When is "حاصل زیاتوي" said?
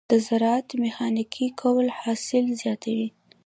1.99-3.07